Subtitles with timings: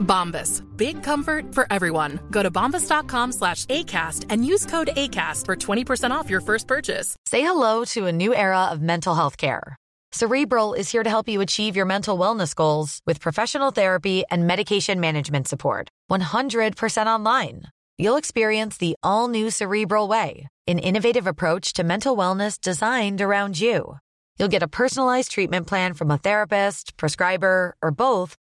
[0.00, 0.62] Bombas.
[0.76, 2.18] Big comfort for everyone.
[2.30, 7.16] Go to bombas.com slash ACAST and use code ACAST for 20% off your first purchase.
[7.26, 9.76] Say hello to a new era of mental health care.
[10.12, 14.44] Cerebral is here to help you achieve your mental wellness goals with professional therapy and
[14.44, 15.88] medication management support.
[16.10, 17.62] 100% online.
[17.96, 23.60] You'll experience the all new Cerebral Way, an innovative approach to mental wellness designed around
[23.60, 23.98] you.
[24.38, 28.36] You'll get a personalized treatment plan from a therapist, prescriber, or both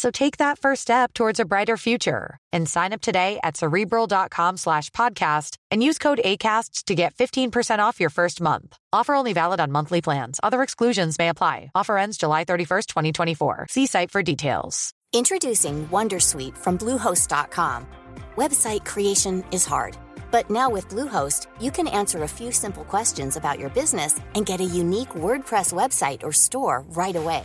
[0.00, 4.56] So take that first step towards a brighter future and sign up today at cerebral.com
[4.56, 8.78] slash podcast and use code ACAST to get 15% off your first month.
[8.94, 10.40] Offer only valid on monthly plans.
[10.42, 11.70] Other exclusions may apply.
[11.74, 13.66] Offer ends July 31st, 2024.
[13.68, 14.92] See site for details.
[15.12, 17.86] Introducing Wondersuite from Bluehost.com.
[18.36, 19.98] Website creation is hard,
[20.30, 24.46] but now with Bluehost, you can answer a few simple questions about your business and
[24.46, 27.44] get a unique WordPress website or store right away.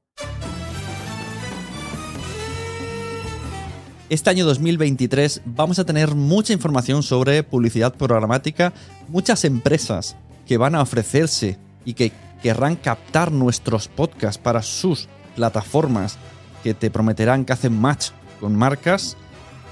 [4.11, 8.73] Este año 2023 vamos a tener mucha información sobre publicidad programática,
[9.07, 12.11] muchas empresas que van a ofrecerse y que
[12.43, 15.07] querrán captar nuestros podcasts para sus
[15.37, 16.17] plataformas
[16.61, 18.09] que te prometerán que hacen match
[18.41, 19.15] con marcas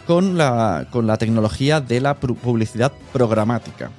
[0.08, 3.92] con la, con la tecnología de la pu- publicidad programática.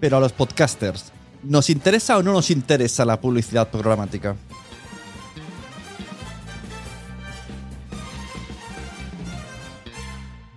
[0.00, 1.12] Pero a los podcasters,
[1.42, 4.36] ¿nos interesa o no nos interesa la publicidad programática?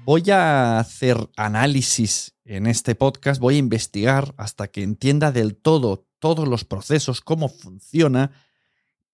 [0.05, 6.07] Voy a hacer análisis en este podcast, voy a investigar hasta que entienda del todo
[6.19, 8.29] todos los procesos, cómo funciona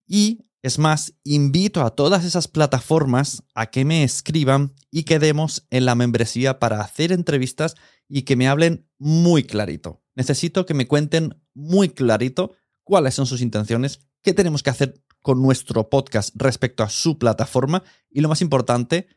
[0.06, 5.86] y, es más, invito a todas esas plataformas a que me escriban y quedemos en
[5.86, 7.76] la membresía para hacer entrevistas
[8.10, 10.04] y que me hablen muy clarito.
[10.14, 12.52] Necesito que me cuenten muy clarito
[12.84, 17.82] cuáles son sus intenciones, qué tenemos que hacer con nuestro podcast respecto a su plataforma
[18.10, 19.08] y lo más importante,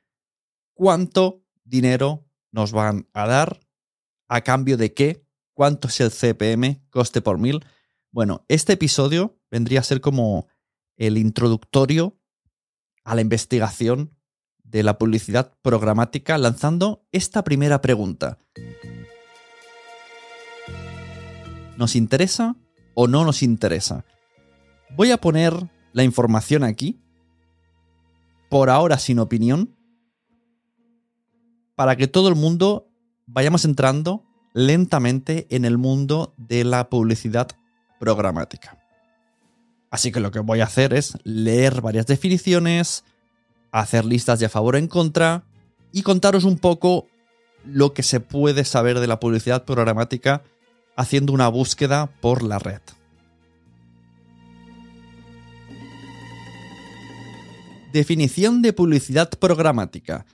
[0.75, 3.61] cuánto dinero nos van a dar,
[4.29, 7.65] a cambio de qué, cuánto es el CPM, coste por mil.
[8.11, 10.49] Bueno, este episodio vendría a ser como
[10.97, 12.19] el introductorio
[13.05, 14.17] a la investigación
[14.63, 18.39] de la publicidad programática lanzando esta primera pregunta.
[21.77, 22.57] ¿Nos interesa
[22.95, 24.05] o no nos interesa?
[24.91, 25.55] Voy a poner
[25.93, 27.01] la información aquí,
[28.49, 29.77] por ahora sin opinión,
[31.75, 32.87] para que todo el mundo
[33.27, 37.49] vayamos entrando lentamente en el mundo de la publicidad
[37.99, 38.79] programática.
[39.91, 43.05] Así que lo que voy a hacer es leer varias definiciones,
[43.71, 45.45] hacer listas de a favor o en contra
[45.93, 47.07] y contaros un poco
[47.65, 50.43] lo que se puede saber de la publicidad programática
[50.97, 52.81] haciendo una búsqueda por la red.
[57.93, 60.27] Definición de publicidad programática.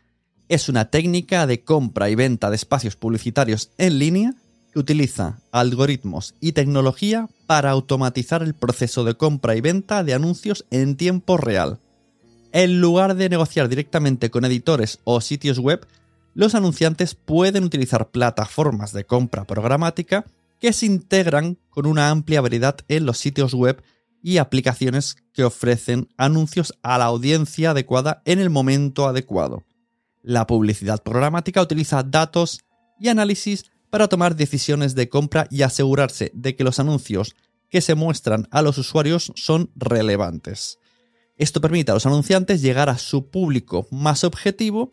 [0.50, 4.34] Es una técnica de compra y venta de espacios publicitarios en línea
[4.72, 10.66] que utiliza algoritmos y tecnología para automatizar el proceso de compra y venta de anuncios
[10.72, 11.78] en tiempo real.
[12.50, 15.86] En lugar de negociar directamente con editores o sitios web,
[16.34, 20.24] los anunciantes pueden utilizar plataformas de compra programática
[20.58, 23.84] que se integran con una amplia variedad en los sitios web
[24.20, 29.62] y aplicaciones que ofrecen anuncios a la audiencia adecuada en el momento adecuado.
[30.22, 32.60] La publicidad programática utiliza datos
[32.98, 37.34] y análisis para tomar decisiones de compra y asegurarse de que los anuncios
[37.68, 40.78] que se muestran a los usuarios son relevantes.
[41.36, 44.92] Esto permite a los anunciantes llegar a su público más objetivo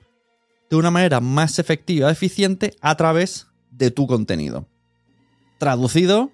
[0.69, 4.67] de una manera más efectiva y eficiente a través de tu contenido.
[5.59, 6.31] Traducido,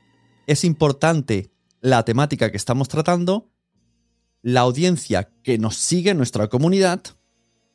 [0.47, 1.51] es importante
[1.81, 3.49] la temática que estamos tratando
[4.43, 7.01] la audiencia que nos sigue en nuestra comunidad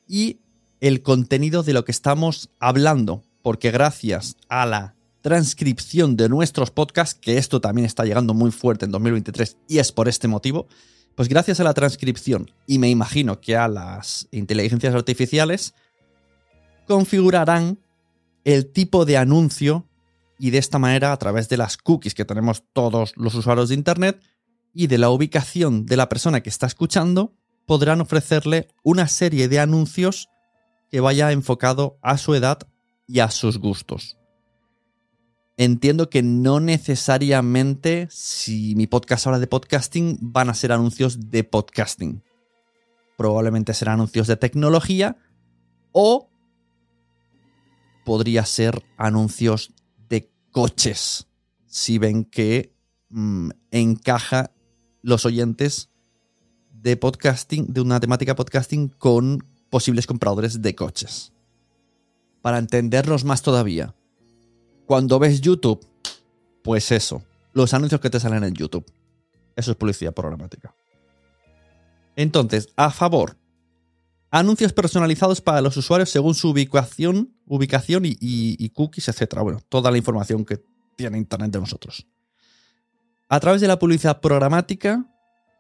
[0.07, 0.41] y
[0.81, 7.19] el contenido de lo que estamos hablando, porque gracias a la transcripción de nuestros podcasts,
[7.21, 10.69] que esto también está llegando muy fuerte en 2023 y es por este motivo,
[11.15, 15.75] pues gracias a la transcripción y me imagino que a las inteligencias artificiales,
[16.87, 17.79] configurarán
[18.45, 19.85] el tipo de anuncio
[20.39, 23.75] y de esta manera, a través de las cookies que tenemos todos los usuarios de
[23.75, 24.23] Internet
[24.73, 27.35] y de la ubicación de la persona que está escuchando,
[27.67, 30.29] podrán ofrecerle una serie de anuncios
[30.91, 32.59] que vaya enfocado a su edad
[33.07, 34.19] y a sus gustos.
[35.57, 41.43] Entiendo que no necesariamente, si mi podcast habla de podcasting, van a ser anuncios de
[41.43, 42.23] podcasting.
[43.17, 45.17] Probablemente serán anuncios de tecnología
[45.91, 46.31] o
[48.05, 49.75] podría ser anuncios
[50.09, 51.27] de coches,
[51.67, 52.73] si ven que
[53.11, 54.53] mm, encaja
[55.03, 55.91] los oyentes
[56.73, 61.33] de podcasting, de una temática podcasting con posibles compradores de coches.
[62.43, 63.95] Para entendernos más todavía,
[64.87, 65.87] cuando ves YouTube,
[66.63, 67.23] pues eso,
[67.53, 68.87] los anuncios que te salen en YouTube.
[69.57, 70.75] Eso es publicidad programática.
[72.17, 73.37] Entonces, a favor,
[74.31, 79.41] anuncios personalizados para los usuarios según su ubicación, ubicación y, cookies, etc.
[79.41, 80.63] Bueno, toda la información que
[80.97, 82.07] tiene Internet de nosotros.
[83.29, 85.05] A través de la publicidad programática,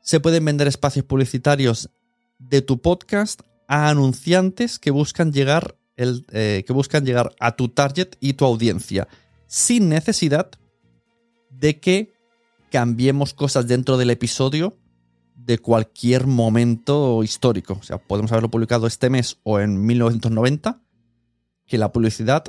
[0.00, 1.90] se pueden vender espacios publicitarios
[2.38, 8.10] de tu podcast a anunciantes que buscan llegar eh, que buscan llegar a tu target
[8.20, 9.08] y tu audiencia,
[9.48, 10.48] sin necesidad
[11.50, 12.12] de que
[12.70, 14.78] cambiemos cosas dentro del episodio
[15.34, 17.78] de cualquier momento histórico.
[17.80, 20.80] O sea, podemos haberlo publicado este mes o en 1990,
[21.66, 22.44] que la publicidad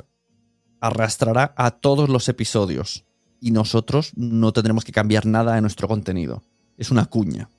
[0.80, 3.04] arrastrará a todos los episodios
[3.40, 6.44] y nosotros no tendremos que cambiar nada en nuestro contenido.
[6.76, 7.50] Es una cuña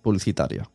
[0.00, 0.70] publicitaria.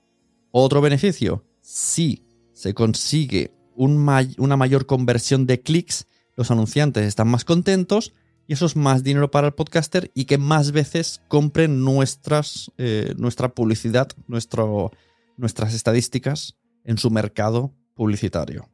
[0.52, 2.24] Otro beneficio, si
[2.54, 6.06] se consigue una mayor conversión de clics,
[6.36, 8.14] los anunciantes están más contentos
[8.46, 13.14] y eso es más dinero para el podcaster y que más veces compren nuestras, eh,
[13.18, 18.70] nuestra publicidad, nuestras estadísticas en su mercado publicitario.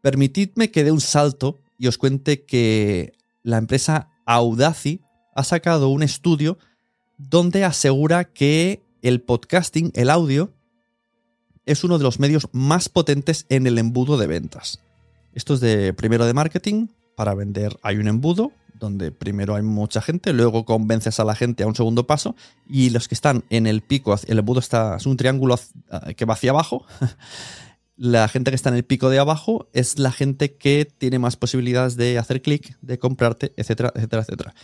[0.00, 3.12] Permitidme que dé un salto y os cuente que
[3.42, 5.02] la empresa Audacy
[5.34, 6.58] ha sacado un estudio
[7.18, 10.54] donde asegura que el podcasting, el audio,
[11.66, 14.80] es uno de los medios más potentes en el embudo de ventas.
[15.34, 20.00] Esto es de primero de marketing, para vender hay un embudo, donde primero hay mucha
[20.00, 22.34] gente, luego convences a la gente a un segundo paso,
[22.66, 25.58] y los que están en el pico, el embudo está, es un triángulo
[26.16, 26.86] que va hacia abajo.
[27.96, 31.36] la gente que está en el pico de abajo es la gente que tiene más
[31.36, 34.54] posibilidades de hacer clic, de comprarte, etcétera, etcétera, etcétera.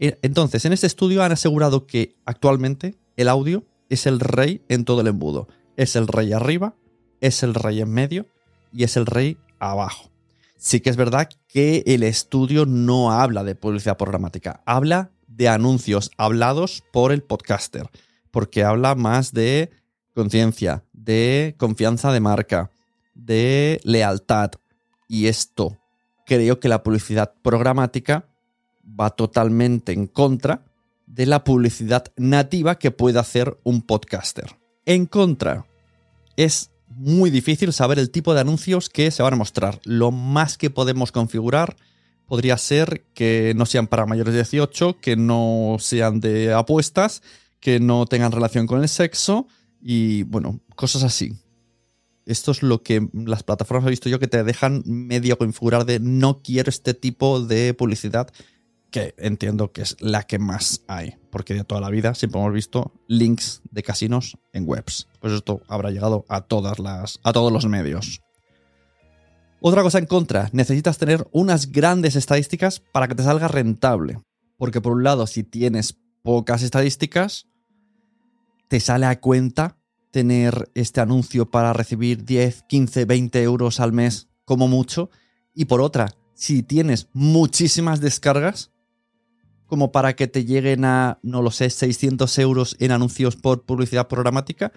[0.00, 4.84] E, entonces, en este estudio han asegurado que actualmente el audio es el rey en
[4.84, 5.46] todo el embudo
[5.76, 6.74] es el rey arriba,
[7.20, 8.26] es el rey en medio
[8.72, 10.10] y es el rey abajo.
[10.56, 16.10] Sí que es verdad que el estudio no habla de publicidad programática, habla de anuncios
[16.16, 17.90] hablados por el podcaster,
[18.30, 19.70] porque habla más de
[20.14, 22.70] conciencia, de confianza de marca,
[23.14, 24.52] de lealtad.
[25.08, 25.78] Y esto
[26.26, 28.28] creo que la publicidad programática
[28.84, 30.64] va totalmente en contra
[31.06, 34.61] de la publicidad nativa que puede hacer un podcaster.
[34.84, 35.64] En contra,
[36.36, 39.80] es muy difícil saber el tipo de anuncios que se van a mostrar.
[39.84, 41.76] Lo más que podemos configurar
[42.26, 47.22] podría ser que no sean para mayores de 18, que no sean de apuestas,
[47.60, 49.46] que no tengan relación con el sexo
[49.80, 51.36] y bueno, cosas así.
[52.26, 56.00] Esto es lo que las plataformas he visto yo que te dejan medio configurar de
[56.00, 58.32] no quiero este tipo de publicidad
[58.92, 62.52] que entiendo que es la que más hay, porque de toda la vida siempre hemos
[62.52, 65.08] visto links de casinos en webs.
[65.20, 68.20] Pues esto habrá llegado a todas las a todos los medios.
[69.60, 74.20] Otra cosa en contra, necesitas tener unas grandes estadísticas para que te salga rentable,
[74.58, 77.46] porque por un lado, si tienes pocas estadísticas,
[78.68, 79.78] te sale a cuenta
[80.10, 85.10] tener este anuncio para recibir 10, 15, 20 euros al mes como mucho,
[85.54, 88.71] y por otra, si tienes muchísimas descargas,
[89.72, 94.06] como para que te lleguen a, no lo sé, 600 euros en anuncios por publicidad
[94.06, 94.70] programática,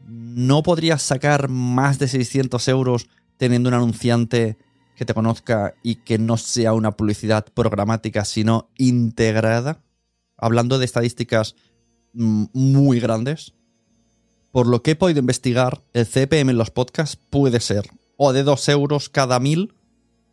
[0.00, 4.56] ¿no podrías sacar más de 600 euros teniendo un anunciante
[4.96, 9.82] que te conozca y que no sea una publicidad programática, sino integrada?
[10.38, 11.54] Hablando de estadísticas
[12.14, 13.52] mm, muy grandes.
[14.50, 17.84] Por lo que he podido investigar, el CPM en los podcasts puede ser
[18.16, 19.74] o de 2 euros cada mil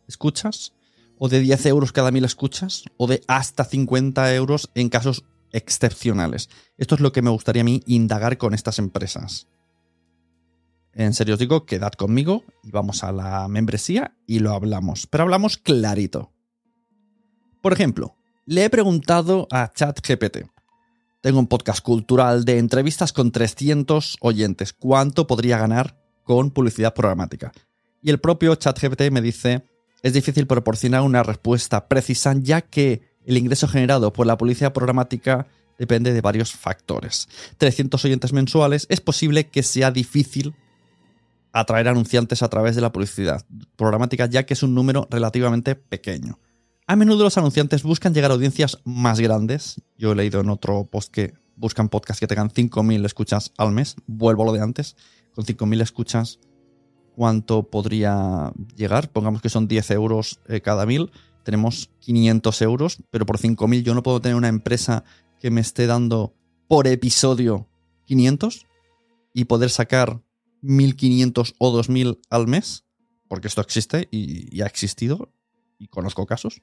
[0.08, 0.72] escuchas,
[1.22, 6.48] o de 10 euros cada mil escuchas, o de hasta 50 euros en casos excepcionales.
[6.78, 9.46] Esto es lo que me gustaría a mí indagar con estas empresas.
[10.94, 15.06] En serio os digo, quedad conmigo y vamos a la membresía y lo hablamos.
[15.06, 16.32] Pero hablamos clarito.
[17.60, 20.46] Por ejemplo, le he preguntado a ChatGPT.
[21.20, 24.72] Tengo un podcast cultural de entrevistas con 300 oyentes.
[24.72, 27.52] ¿Cuánto podría ganar con publicidad programática?
[28.00, 29.69] Y el propio ChatGPT me dice,
[30.02, 35.46] es difícil proporcionar una respuesta precisa ya que el ingreso generado por la publicidad programática
[35.78, 37.28] depende de varios factores.
[37.58, 40.54] 300 oyentes mensuales, es posible que sea difícil
[41.52, 43.44] atraer anunciantes a través de la publicidad
[43.76, 46.38] programática, ya que es un número relativamente pequeño.
[46.86, 49.80] A menudo los anunciantes buscan llegar a audiencias más grandes.
[49.96, 53.96] Yo he leído en otro post que buscan podcasts que tengan 5.000 escuchas al mes.
[54.06, 54.96] Vuelvo a lo de antes.
[55.34, 56.40] Con 5.000 escuchas,
[57.20, 59.10] ¿cuánto podría llegar?
[59.10, 61.10] Pongamos que son 10 euros eh, cada mil.
[61.42, 65.04] Tenemos 500 euros, pero por 5.000 yo no puedo tener una empresa
[65.38, 66.32] que me esté dando
[66.66, 67.68] por episodio
[68.06, 68.66] 500
[69.34, 70.22] y poder sacar
[70.62, 72.86] 1.500 o 2.000 al mes,
[73.28, 75.30] porque esto existe y, ha existido,
[75.78, 76.62] y conozco casos.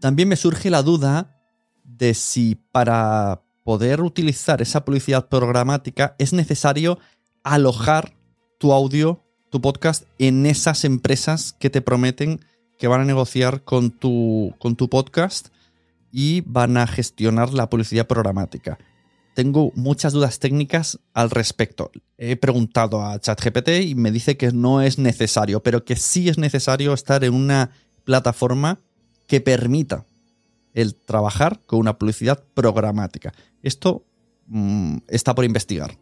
[0.00, 1.38] También me surge la duda
[1.84, 6.98] de si para poder utilizar esa publicidad programática es necesario
[7.44, 8.16] alojar
[8.58, 9.22] tu audio,
[9.56, 12.40] tu podcast en esas empresas que te prometen
[12.78, 15.48] que van a negociar con tu, con tu podcast
[16.12, 18.76] y van a gestionar la publicidad programática
[19.36, 21.90] tengo muchas dudas técnicas al respecto.
[22.16, 26.38] He preguntado a ChatGPT y me dice que no es necesario, pero que sí es
[26.38, 27.70] necesario estar en una
[28.04, 28.80] plataforma
[29.26, 30.06] que permita
[30.72, 33.34] el trabajar con una publicidad programática.
[33.62, 34.06] Esto
[34.46, 35.98] mm, está por investigar.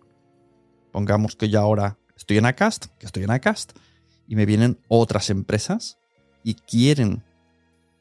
[0.93, 3.73] Pongamos que yo ahora estoy en Acast, que estoy en Acast,
[4.27, 5.99] y me vienen otras empresas
[6.43, 7.23] y quieren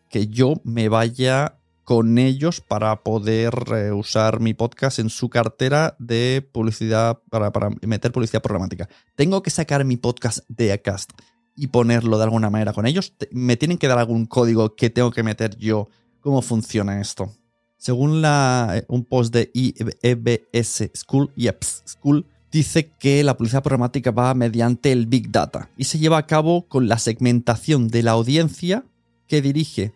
[0.10, 5.96] que yo me vaya con ellos para poder eh, usar mi podcast en su cartera
[6.00, 7.51] de publicidad, para,
[7.82, 8.88] meter publicidad programática.
[9.15, 11.12] Tengo que sacar mi podcast de Acast
[11.55, 13.13] y ponerlo de alguna manera con ellos.
[13.32, 15.89] Me tienen que dar algún código que tengo que meter yo.
[16.22, 17.34] ¿Cómo funciona esto?
[17.77, 24.12] Según la, eh, un post de EBS School, IEPS School, dice que la publicidad programática
[24.12, 28.12] va mediante el Big Data y se lleva a cabo con la segmentación de la
[28.12, 28.86] audiencia
[29.27, 29.91] que dirige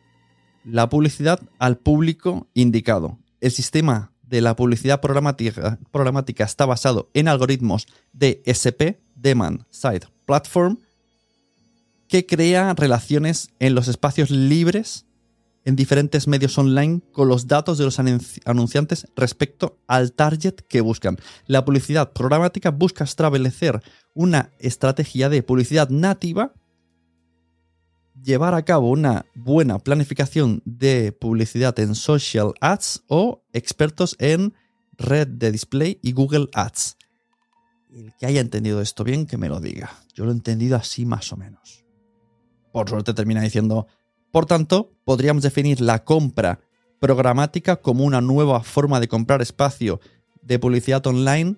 [0.66, 3.20] la publicidad al público indicado.
[3.40, 10.80] El sistema de la publicidad programática, está basado en algoritmos de SP, Demand Side Platform,
[12.08, 15.06] que crea relaciones en los espacios libres
[15.68, 21.18] en diferentes medios online con los datos de los anunciantes respecto al target que buscan.
[21.46, 23.82] La publicidad programática busca establecer
[24.14, 26.54] una estrategia de publicidad nativa
[28.24, 34.54] llevar a cabo una buena planificación de publicidad en social ads o expertos en
[34.98, 36.96] red de display y Google Ads.
[37.92, 39.92] El que haya entendido esto bien, que me lo diga.
[40.14, 41.84] Yo lo he entendido así más o menos.
[42.72, 43.88] Por suerte termina diciendo,
[44.38, 46.60] por tanto, podríamos definir la compra
[47.00, 50.00] programática como una nueva forma de comprar espacio
[50.44, 51.56] de publicidad online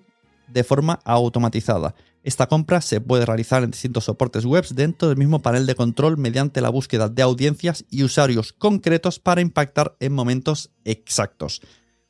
[0.48, 1.94] de forma automatizada.
[2.22, 6.16] Esta compra se puede realizar en distintos soportes web dentro del mismo panel de control
[6.16, 11.60] mediante la búsqueda de audiencias y usuarios concretos para impactar en momentos exactos.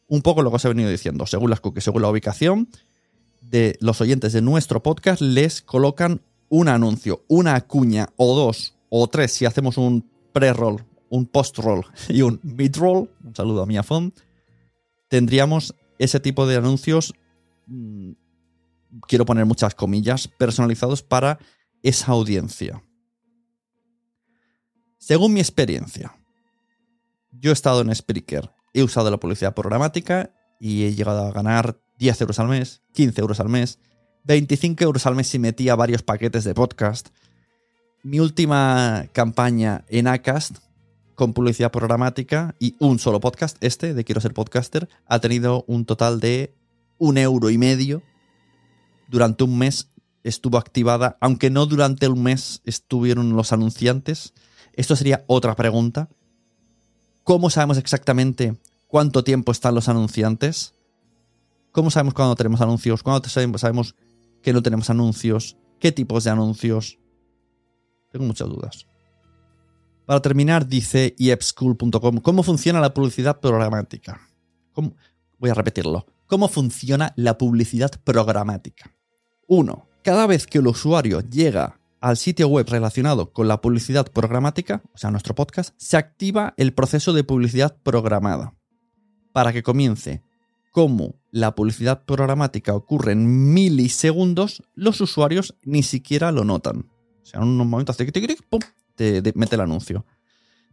[0.06, 2.68] Un poco lo que os he venido diciendo, según las cookies, según la ubicación
[3.40, 9.08] de los oyentes de nuestro podcast, les colocan un anuncio, una cuña o dos o
[9.08, 9.32] tres.
[9.32, 13.10] Si hacemos un pre-roll, un post-roll y un mid-roll.
[13.24, 14.12] Un saludo a mi afón.
[15.08, 17.14] Tendríamos ese tipo de anuncios
[17.66, 18.12] mm,
[19.06, 21.38] quiero poner muchas comillas, personalizados para
[21.82, 22.82] esa audiencia.
[24.98, 26.14] Según mi experiencia,
[27.32, 31.80] yo he estado en Spreaker, he usado la publicidad programática y he llegado a ganar
[31.98, 33.78] 10 euros al mes, 15 euros al mes,
[34.24, 37.08] 25 euros al mes si metía varios paquetes de podcast.
[38.02, 40.56] Mi última campaña en Acast
[41.14, 45.84] con publicidad programática y un solo podcast, este de Quiero ser podcaster, ha tenido un
[45.84, 46.54] total de
[46.96, 48.02] un euro y medio
[49.10, 49.90] durante un mes
[50.24, 54.32] estuvo activada, aunque no durante un mes estuvieron los anunciantes.
[54.72, 56.08] Esto sería otra pregunta.
[57.22, 60.72] ¿Cómo sabemos exactamente cuánto tiempo están los anunciantes?
[61.70, 63.02] ¿Cómo sabemos cuándo tenemos anuncios?
[63.02, 63.94] ¿Cuándo sabemos
[64.40, 65.58] que no tenemos anuncios?
[65.78, 66.98] ¿Qué tipos de anuncios?
[68.10, 68.86] Tengo muchas dudas.
[70.06, 74.20] Para terminar, dice iepschool.com, ¿cómo funciona la publicidad programática?
[75.38, 76.06] Voy a repetirlo.
[76.26, 78.94] ¿Cómo funciona la publicidad programática?
[79.46, 79.88] 1.
[80.02, 84.98] Cada vez que el usuario llega al sitio web relacionado con la publicidad programática, o
[84.98, 88.54] sea, nuestro podcast, se activa el proceso de publicidad programada
[89.32, 90.22] para que comience
[90.72, 96.86] como la publicidad programática ocurre en milisegundos, los usuarios ni siquiera lo notan.
[97.30, 98.10] Sea, en unos momentos hace
[98.48, 98.60] ¡pum!
[98.96, 100.04] te, te mete el anuncio.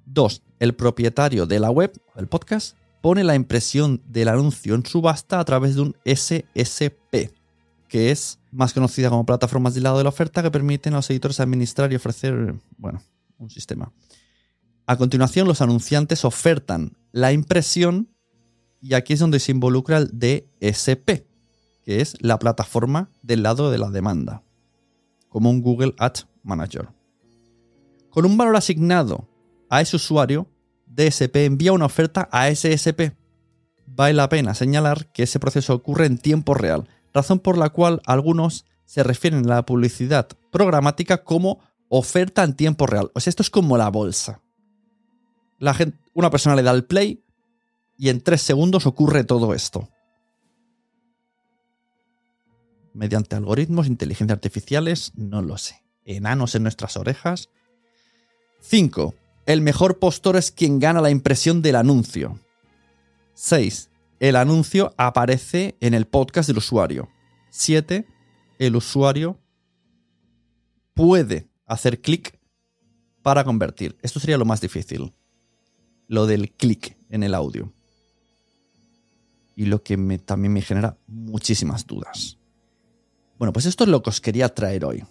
[0.05, 5.39] Dos, el propietario de la web, del podcast, pone la impresión del anuncio en subasta
[5.39, 7.31] a través de un SSP,
[7.87, 11.09] que es más conocida como plataformas de lado de la oferta que permiten a los
[11.09, 13.01] editores administrar y ofrecer, bueno,
[13.37, 13.91] un sistema.
[14.87, 18.09] A continuación, los anunciantes ofertan la impresión
[18.81, 21.27] y aquí es donde se involucra el DSP,
[21.83, 24.43] que es la plataforma del lado de la demanda,
[25.29, 26.89] como un Google Ads Manager.
[28.09, 29.27] Con un valor asignado
[29.69, 30.47] a ese usuario,
[30.87, 33.13] DSP envía una oferta a SSP.
[33.85, 38.01] Vale la pena señalar que ese proceso ocurre en tiempo real, razón por la cual
[38.05, 43.11] algunos se refieren a la publicidad programática como oferta en tiempo real.
[43.13, 44.41] O sea, esto es como la bolsa.
[45.59, 47.23] La gente, una persona le da el play
[47.97, 49.89] y en tres segundos ocurre todo esto.
[52.93, 55.86] Mediante algoritmos, inteligencia artificiales, no lo sé.
[56.07, 57.49] Enanos en nuestras orejas.
[58.61, 59.13] 5.
[59.45, 62.39] El mejor postor es quien gana la impresión del anuncio.
[63.35, 63.89] 6.
[64.19, 67.09] El anuncio aparece en el podcast del usuario.
[67.51, 68.07] 7.
[68.57, 69.37] El usuario
[70.95, 72.39] puede hacer clic
[73.21, 73.97] para convertir.
[74.01, 75.13] Esto sería lo más difícil.
[76.07, 77.71] Lo del clic en el audio
[79.57, 82.37] y lo que también me genera muchísimas dudas.
[83.37, 85.03] Bueno, pues esto es lo que os quería traer hoy.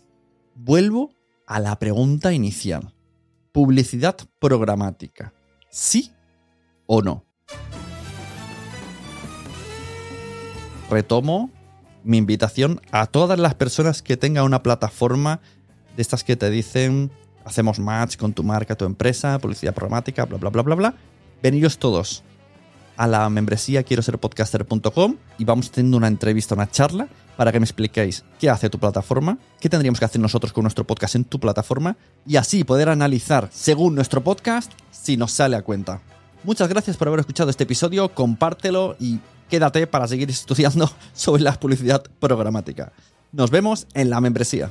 [0.58, 1.10] Vuelvo
[1.46, 2.94] a la pregunta inicial.
[3.52, 5.34] Publicidad programática.
[5.68, 6.12] ¿Sí
[6.86, 7.26] o no?
[10.88, 11.50] Retomo
[12.04, 15.42] mi invitación a todas las personas que tengan una plataforma
[15.94, 17.10] de estas que te dicen
[17.44, 20.94] hacemos match con tu marca, tu empresa, publicidad programática, bla, bla, bla, bla, bla.
[21.42, 22.24] Veniros todos
[22.96, 27.60] a la membresía quiero ser podcaster.com y vamos teniendo una entrevista, una charla para que
[27.60, 31.24] me expliquéis qué hace tu plataforma, qué tendríamos que hacer nosotros con nuestro podcast en
[31.24, 36.00] tu plataforma y así poder analizar según nuestro podcast si nos sale a cuenta.
[36.44, 41.58] Muchas gracias por haber escuchado este episodio, compártelo y quédate para seguir estudiando sobre la
[41.58, 42.92] publicidad programática.
[43.32, 44.70] Nos vemos en la membresía.